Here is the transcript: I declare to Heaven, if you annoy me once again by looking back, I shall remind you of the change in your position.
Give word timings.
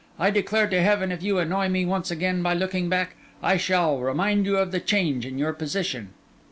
I 0.17 0.31
declare 0.31 0.67
to 0.67 0.81
Heaven, 0.81 1.11
if 1.11 1.21
you 1.21 1.37
annoy 1.37 1.69
me 1.69 1.85
once 1.85 2.09
again 2.09 2.41
by 2.41 2.55
looking 2.55 2.89
back, 2.89 3.15
I 3.43 3.57
shall 3.57 3.99
remind 3.99 4.47
you 4.47 4.57
of 4.57 4.71
the 4.71 4.79
change 4.79 5.27
in 5.27 5.37
your 5.37 5.53
position. 5.53 6.09